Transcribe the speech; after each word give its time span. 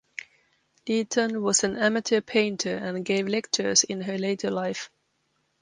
Leighton 0.87 1.43
was 1.43 1.63
an 1.63 1.75
amateur 1.77 2.21
painter 2.21 2.75
and 2.75 3.05
gave 3.05 3.27
lectures 3.27 3.83
in 3.83 4.01
her 4.01 4.17
later 4.17 4.49
life. 4.49 4.89